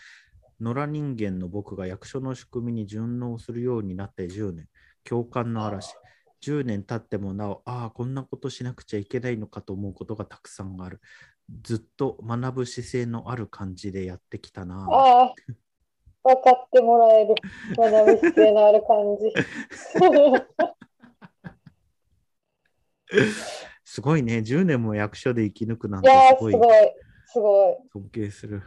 [0.60, 4.68] 野良人間の僕が役所の仕組みに順応するようになって10年、
[5.02, 5.94] 共感の嵐。
[6.44, 11.00] 10年経ってもなお、ああ、こんなことしなくちゃいけないのかと思うことがたくさんある。
[11.62, 14.86] ずっと学ぶ姿勢のある感じでやってきたな。
[14.90, 15.34] ああ。
[16.22, 17.34] 分かってもらえる。
[17.76, 19.32] 学ぶ姿勢のある感じ。
[23.84, 26.74] すごいね、10年も役所で生き抜くなんてすごいすごい。
[27.26, 27.76] すごい。
[27.92, 28.62] 尊敬する。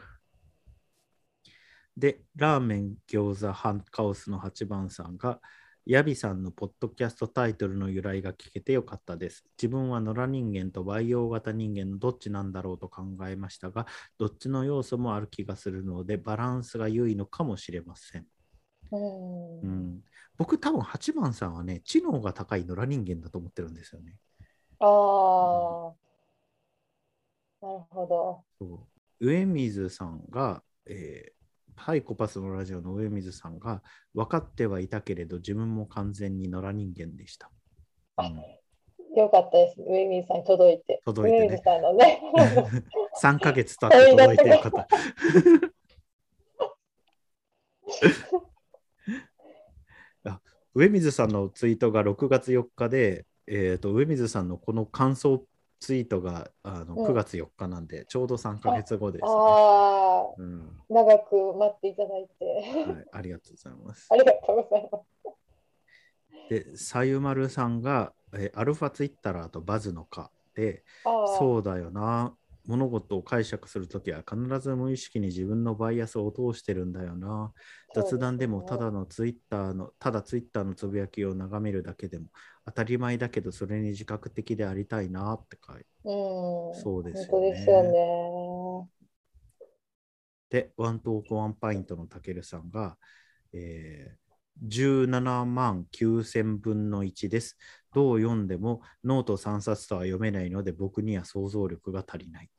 [1.98, 5.42] で、ラーメン、餃子、ハンカオスの8番さんが、
[5.90, 9.46] ヤビさんのポッドキャストタイトルの由来が聞けてよかったです。
[9.58, 18.26] 自分は野良人間と培養型人間のどっちなんだろうと考えましたが、どっちの要素もある気がするので、バランスが良いのかもしれません。
[18.92, 19.66] うんう。
[19.66, 20.02] ん、
[20.38, 24.18] 僕、多分8番さんはね、知能が高い野良人間だと思ってるんですよね。
[24.82, 25.96] ああ。
[27.66, 28.44] なるほど。
[28.60, 28.88] そ
[29.22, 31.37] う上水さんが、えー
[31.84, 33.82] サイコパスのラジオの上水さんが
[34.14, 37.50] 分かってはいたけれど自分も完全に野良人間でした。
[38.20, 38.42] うん
[39.16, 39.82] よかったです。
[39.82, 41.02] 上水さんに届いて。
[41.04, 42.22] 届いてね上水さんのね。
[43.24, 44.88] 3ヶ月経って届いてよかった。
[50.26, 50.42] あ
[50.76, 55.46] 上水さんのツイートが6月4日で、えー、と上水さんのこの感想
[55.80, 62.92] ツイートがあのうん9月4日なんで、ちょうど3ヶ月後です、ねああ、うん長く待っていただいて。
[62.92, 63.06] はい。
[63.12, 64.16] ありがとうございます あ。
[64.16, 66.50] りがとうございます。
[66.50, 72.36] で、さゆまるさんが、えーアルファツイッターとバズのかで、そうだよな。
[72.68, 77.54] 物事を解釈するときは必ず無意識に自分のバイアスを通してるんだよな。
[77.94, 82.28] 雑談でもただのツイッターの、ただツイッターのつぶやきを眺めるだけでも
[82.66, 85.86] 当たり前だけどそれに自覚的でありたいなって書いて。
[86.06, 86.76] うん。
[86.76, 88.88] そうですよねですよね。
[90.50, 92.98] で、ワントークワンパイントのたけるさんが、
[93.54, 94.28] えー
[94.64, 97.58] 17万9000分の1です。
[97.94, 102.50] どう読んでもノート3冊とは読めないので僕には想像力が足りない。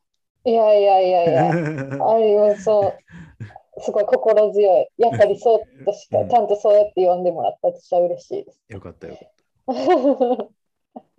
[0.49, 1.51] いやいやいやいや、
[2.09, 5.03] あれはそう、すごい心強い。
[5.03, 8.61] やっぱりそうとしか、うんちゃんとそうやって読んでもらった私は嬉しいです。
[8.69, 10.49] よかったよかっ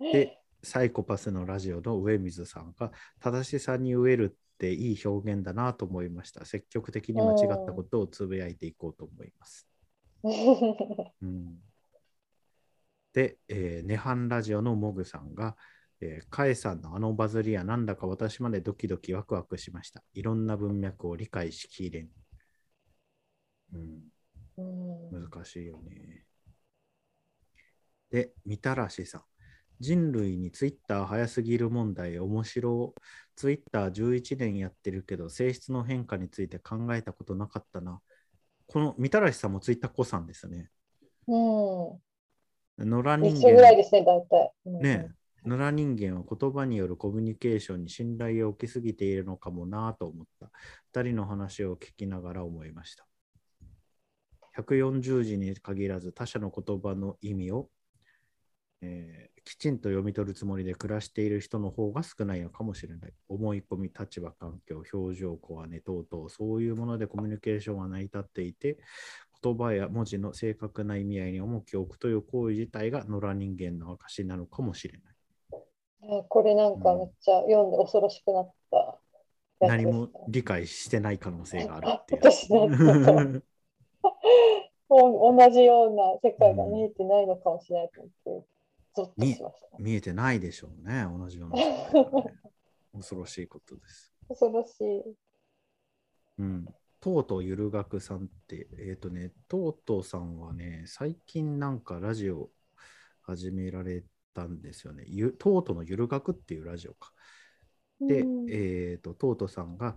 [0.12, 6.44] で、サイコパスのラジオの上水さんが正しさに飢えるっていい表現だなと思いました。
[6.44, 9.68] 積極的に間違ったことをつぶやいていこうと思います。
[11.22, 11.58] うん、
[13.12, 15.56] で、えー、ネハンラジオのモグさんが、
[16.00, 20.02] えー、カエさんのあのバズりはなんだか私までドキドキワクワクしました。
[20.14, 22.08] いろんな文脈を理解しきれん。
[23.74, 24.00] うん、
[25.12, 26.24] うん難しいよね。
[28.10, 29.22] で、みたらしさん。
[29.78, 32.94] 人類にツイッター早すぎる問題面白
[33.34, 38.00] ツイッター11年やってるけど性質の変化について考えたことなかったな。
[38.66, 40.68] このみたらしさんもツイッター子さんですね。
[41.26, 41.34] う
[42.84, 44.52] ん、野良人一緒ぐらい間ですね、大体。
[44.66, 45.08] うんね
[45.44, 50.50] 野良人間は言葉によるコミュニケーションに信頼を置きすぎているのかもなと思った。
[50.92, 53.06] 二人の話を聞きながら思いました。
[54.56, 57.68] 140字に限らず他者の言葉の意味を、
[58.82, 63.12] えーきちんと読み取るつもりで暮らしている人の方が少ないのかもしれない。
[63.28, 68.78] 思い込み、立場、環境、表情、コアネ等々、そういうものでコミュニケーションは成り立っていて、
[69.42, 75.14] 言葉や文字の正確な意味合いに重きを置くという行為自体が野良人間の証なのかもしれない。
[76.02, 78.76] ねこれなんかめっちゃ読んで恐ろしくなった
[79.60, 82.20] やつ何も理解してない可能性があるっていう。
[82.22, 83.42] 私なんか
[84.90, 88.46] 同じような世界が見えてないのかもしれないと思って、
[88.96, 89.78] ゾッとしました。
[89.78, 91.88] 見えてないでしょうね、同じようなね、
[92.92, 94.12] 恐ろしいことです。
[94.28, 95.02] 恐ろしい。
[96.38, 96.66] うん。
[97.00, 102.50] とうとうゆるがくさんって、えっ、とね、とうとうさんはね、最近なんかラジオ
[103.22, 104.02] 始められ
[104.34, 105.04] たんですよね。
[105.06, 107.12] ゆとうとうのゆるがくっていうラジオか。
[108.00, 109.96] で、うんえっ、と、とうとうさんが、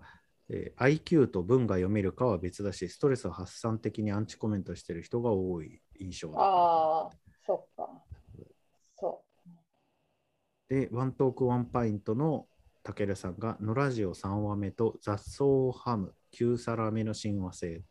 [0.50, 7.10] えー IQ と文が読めるかは別だし、ストレス発散的にアンチコメントしてる人が多い印象だああ、
[7.46, 8.04] そっか。
[8.96, 9.24] そ
[10.69, 12.48] で、ワントークワンパイントの
[12.84, 15.46] たけるさんが、のラジオ3話目と雑草
[15.78, 17.76] ハム9皿目の親和性。
[17.76, 17.84] う。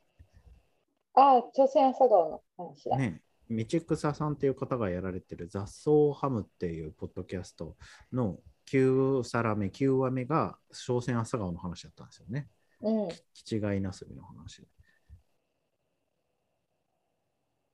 [1.14, 2.96] ああ、朝鮮朝顔の話だ。
[2.98, 3.22] ね、
[3.53, 7.77] 道草さんっていう方がやられてる雑草ハムっていうポッドキャスト
[8.12, 8.38] の
[8.71, 12.49] 9皿目、9話目が朝鮮朝顔の話だったんですよね。
[12.81, 13.09] うん。
[13.35, 14.67] 気違いなすびの話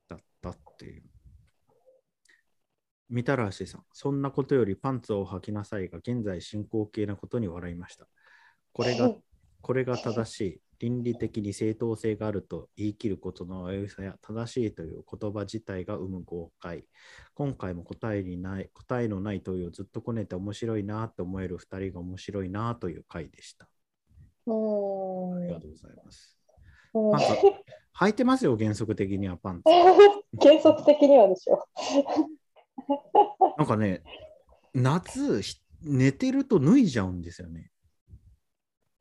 [0.07, 1.03] だったっていう。
[3.09, 8.07] みたらしさん、そんなことよりパンツを履きなさいが現在進行形なことに笑いました。
[8.71, 9.15] これが、
[9.61, 16.85] これが正しい、倫理的に正当性があると言い切ることの危うさや正しいという言葉自体が生む誤解。
[17.33, 23.67] 今回も答えにない、答えのない問いをずっとこねて面白いなと思える2人が面白いなという回でした。
[24.47, 26.35] うありがとうございます。
[26.93, 27.25] うんパンツ
[27.99, 29.69] 履いてますよ、原則的にはパンツ。
[30.41, 31.67] 原則的にはでしょ。
[33.57, 34.01] なんかね、
[34.73, 37.71] 夏、ひ寝てると脱いじゃうんですよね。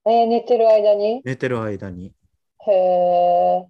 [0.09, 1.21] えー寝てる間に？
[1.25, 2.15] 寝てる間に。
[2.67, 3.67] へえ。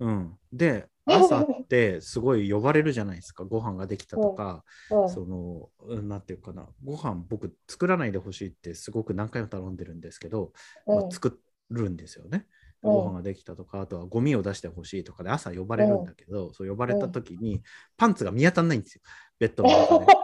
[0.00, 0.38] うん。
[0.52, 3.44] で、朝ってすごい呼ばれるじゃないですか。
[3.44, 10.52] ご飯ができたとか、うんその、うんなんていうかな、ご飯僕作らないでほしいってすごく何回も頼んでるんですけど、
[10.86, 12.38] まあ作るんですよね。
[12.38, 12.46] うん
[12.80, 17.60] ご飯ができたとか、あとはゴミを出してほしいとかで朝呼ばれるんだけど、そう呼ばれた時に
[17.96, 19.00] パンツが見当たんないんですよ。
[19.40, 20.06] ベッドの中で。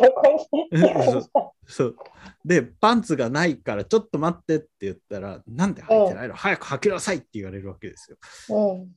[0.00, 0.68] どこに？
[1.70, 1.96] そう。
[2.44, 8.16] で、パンツがないから、ちょっと待ってって言ったら、なんで履いてないの、早く履きなさいって言われるわけですよ。
[8.50, 8.90] うん。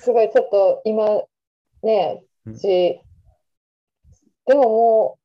[0.00, 1.22] すごいちょっと今
[1.82, 3.00] ね、うんうち
[4.46, 5.18] でもも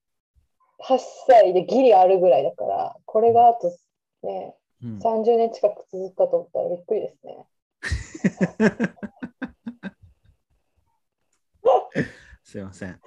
[0.79, 3.75] う8歳でギリあるぐらいだから、これがあと
[4.23, 7.47] ね、うん30年近く続くかと思ったらびっくりですね。
[12.43, 13.01] すいません。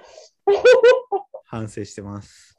[1.47, 2.59] 反省してます。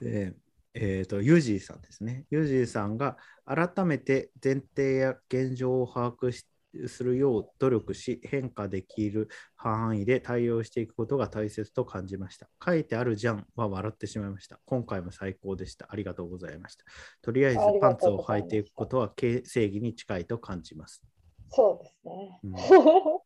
[0.00, 0.34] で、
[0.74, 2.26] えっ、と、ユージーさんですね。
[2.30, 6.46] ユージーさんが改めて前提や現状を把握し
[6.86, 12.48] するよう努力し、変化できる範囲で対応していくことが大切と感じました。
[12.64, 14.60] 書いてあるじゃんは笑ってしまいました。
[14.66, 15.88] 今回も最高でした。
[15.90, 16.84] ありがとうございました。
[17.22, 21.02] とりあえずパンツを履いていくことは正義に近いと感じます。
[21.50, 22.40] そうですね。
[22.44, 22.52] うん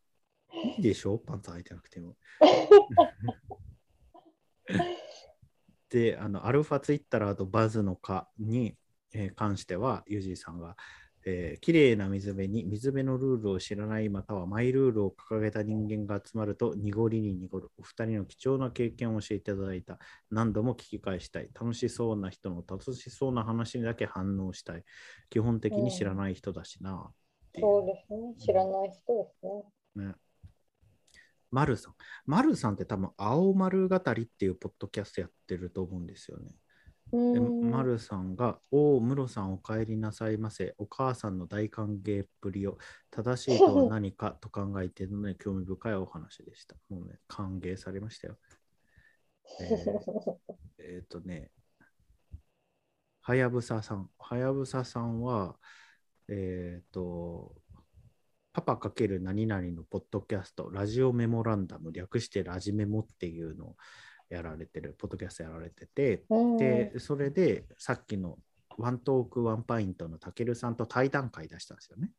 [0.76, 1.18] いいでしょ？
[1.18, 2.16] パンツ履いてなくても。
[5.90, 8.76] で、あのアルファツイッターとバズのかに、
[9.12, 10.76] えー関しては、ユージーさんが、
[11.26, 19.98] えー、綺麗な水辺に水辺のルールを知らないまたはマイルールを掲げた人間が集まると濁りに濁るお二人の貴重な経験を教えていただいた
[20.30, 24.84] 何度も聞き返したい楽しそうな人の楽しそうな話にだけ反応したい
[25.30, 27.14] 基本的に知らない人だしな、う
[27.58, 28.34] そうですね。
[28.38, 29.62] 知らない人ですね。
[30.08, 30.14] ね。
[31.54, 31.94] マルさん。
[32.26, 36.50] マルさんって多分、青丸語りっていうポッドキャストやってると思うんですよね。
[37.12, 40.74] で、うーんマルさんが、おお、ムロさんお帰りなさいませ。
[40.78, 42.76] お母さんの大歓迎っぷりを
[43.12, 46.74] 正しいとは何かと考えているので、興味深いお話でした。
[46.88, 48.36] もうね、歓迎されましたよ。
[49.60, 51.52] えーえっ、とね、
[53.20, 54.10] はやぶささん。
[54.18, 55.56] はやぶささんは、
[56.26, 57.54] えっ、と、
[58.54, 63.76] パパかける何々のポッドキャスト、ラジオメモランダム、略してラジメモっていうのを
[64.30, 68.38] やられてる、ポッドキャストやられてて、うんで、それでさっきの
[68.78, 72.12] ワントークワンパイントのたけるさんと対談会出したんですよね。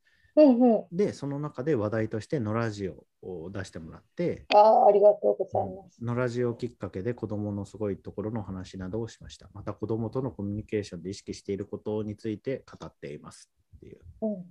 [0.91, 6.03] で、その中で話題としてのラジオを出してもらって、ああ、ありがとうございます。
[6.03, 9.49] のラジオきっかけで子供のすごいところの話などをしました。
[9.53, 14.45] また子供とのコミュニケーションで意識していることについて語っていますっていううん。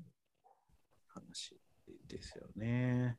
[1.08, 1.60] 話
[2.14, 3.18] ですよね。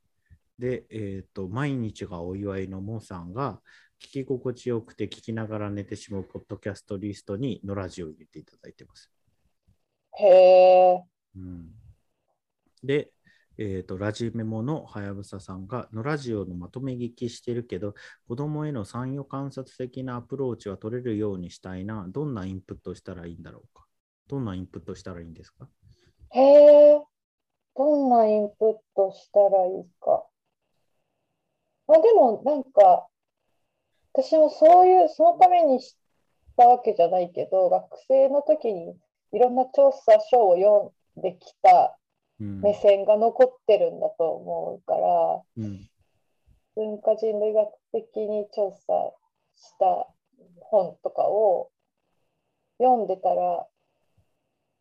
[0.57, 3.61] で、えっ、と、毎日がお祝いのモンさんが
[4.01, 9.11] 聞き心地よくて聞きながら寝てしまうポッドキャストリストにのラジオを入れていただいてます。
[10.17, 11.03] へえ。
[11.35, 11.71] うん、
[12.83, 13.11] で、
[13.57, 17.93] えーと、ラジメモのはやぶささんが、のラジオのまとめ聞きしてるけど、
[18.27, 22.05] 子供への参与観察的なアプローチは取れるようにしたいな。
[22.09, 23.85] どんなインプットしたらいいんだろうか。
[24.27, 25.67] どんなインプットしたらいいんですか？
[26.31, 27.14] へえ。
[27.75, 30.25] どんなインプットしたらいいか。
[31.87, 33.07] まあでもなんか、
[34.13, 35.97] 私もそういう、そのためにし
[36.55, 38.95] たわけじゃないけど、学生の時に
[39.33, 41.97] いろんな調査書を読んできた
[42.39, 42.61] うん。
[42.61, 45.89] 目線が残ってるんだと思うから、うん。
[46.75, 49.13] 文化人類学的に調査
[49.55, 50.07] した
[50.59, 51.71] 本とかを
[52.77, 53.65] 読んでたら、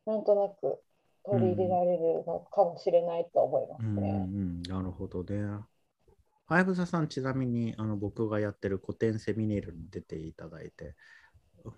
[0.06, 0.80] なんとなく
[1.24, 4.30] 取り入れられるのかもしれないと思いまうんうんうすね。
[4.60, 5.64] ん、なるほどね。
[6.46, 10.94] はやぶささん、ちなみにあの僕がやってる古典セミネールに出ていただいて、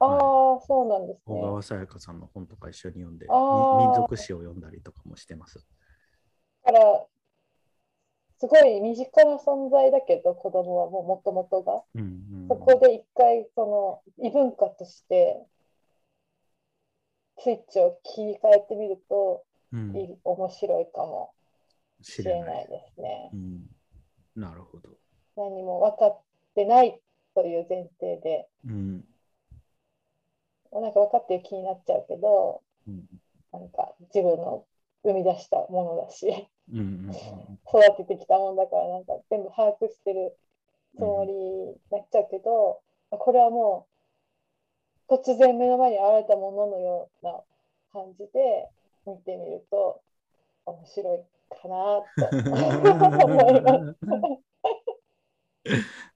[0.00, 1.22] あはいあ、そうなんですね。
[1.26, 5.64] 小川さやかさんの本とか一緒に読んで、民族史を読んだりとかもしてます。
[6.64, 7.06] だから、
[8.38, 11.84] すごい身近な存在だけど、子供はもう元々が。
[11.94, 13.66] うんうんうんそこで一回、そ
[14.18, 15.44] の異文化として、
[17.38, 20.18] スイッチを切り替えてみると、うん。
[20.24, 21.32] 面白いかも
[22.02, 23.30] 知しれないですね。
[23.32, 23.66] うん、
[24.36, 24.90] なるほど。
[25.36, 26.20] 何も分かっ
[26.54, 27.00] てない
[27.34, 29.04] という前提で、うん。
[30.72, 33.04] なんか分かってる気になっちゃうけど、うん。
[33.52, 34.64] なんか自分の
[35.02, 37.10] 生み出したものだし、うんうん
[37.68, 40.36] 育ててきたものだから、なんか全部把握してる
[40.96, 42.80] つもりになっちゃうけど、
[43.10, 43.95] これはもう
[45.08, 47.40] 突然目の前に現れたもののような
[47.92, 48.68] 感じで
[49.06, 50.00] 見てみると
[50.66, 51.18] 面白い
[51.50, 52.36] かなと
[53.26, 53.96] 思います。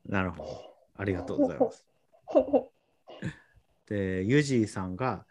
[0.06, 0.70] なるほど。
[0.96, 1.86] ありがとうございます。
[3.86, 5.24] で、ユージーさんが、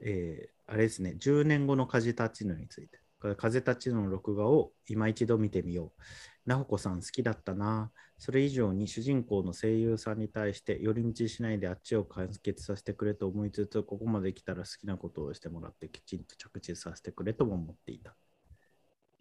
[0.00, 3.00] えーあれですね、10年後の風立ちぬについて。
[3.20, 6.02] これ風立ちぬの録画を今一度見てみよう。
[6.50, 7.92] なほこさん好きだったな。
[8.18, 18.10] それ以上に主人公の声優さんに対して寄り道しないであっちを完結させてくれと思いつつ、ここまで来たら好きなことをしてもらってきちんと着地させてくれとも思っていた。
[18.10, 18.14] あ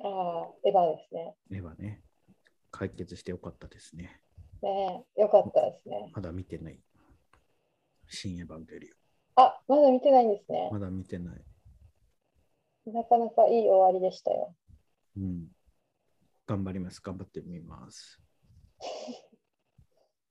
[0.02, 1.36] あ、エヴァですね。
[1.52, 2.02] ではね、
[2.72, 4.22] 解決してよかったですね。
[4.64, 6.12] ねえ、よかったですね。
[6.16, 6.80] まだ見てない。
[8.08, 8.90] 新エヴァンゲリ
[9.36, 10.80] あ、まだ見てないんですねオン。
[10.80, 11.42] まだ見てない。
[12.88, 14.56] なかなかいい終わりでしたよ。
[15.16, 15.59] うん。
[16.50, 17.00] 頑張ります。
[17.00, 18.20] 頑張ってみます。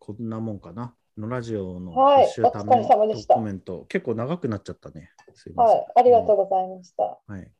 [0.00, 0.96] こんなもんかな。
[1.16, 5.12] のラジオのはいハッシュタグお疲れ様でしたコメント、結構長くなっちゃったね。
[5.34, 5.76] すいません。
[5.76, 7.04] はい、ありがとううございました。
[7.04, 7.36] ん。
[7.36, 7.52] はい。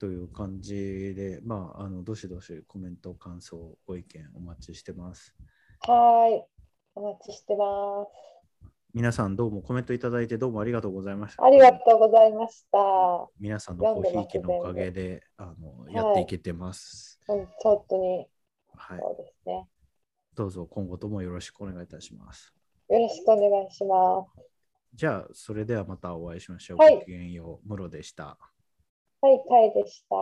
[0.00, 5.32] という感じで、まあ、あの、どしどしコメント、感想、ご意見お待ちしてます。
[5.82, 6.44] はい、
[6.96, 8.37] お待ちしてます。
[8.94, 11.44] 皆さんどうもコメントいただいてどうもありがとうございました。
[11.44, 12.78] ありがとうございました。
[13.38, 17.20] 皆さんのごひいきのおかげであのやっていけてます。
[17.28, 18.26] うん、本当に
[18.74, 18.98] はい。
[18.98, 19.68] そうですね。
[20.34, 22.54] どうぞ今後ともよろしくお願いいたします。
[22.88, 24.48] よろしくお願いします。
[24.94, 26.78] じゃあ、それではまたお会いしましょう。
[26.78, 27.68] はいごきげんよう。
[27.68, 28.38] ムロでした。
[29.20, 30.16] はい、タイでした。